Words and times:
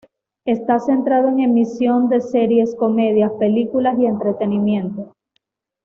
Está 0.45 0.79
centrado 0.79 1.27
en 1.29 1.41
emisión 1.41 2.09
de 2.09 2.21
series, 2.21 2.73
comedia, 2.75 3.33
películas 3.37 3.99
y 3.99 4.07
entretenimiento. 4.07 5.13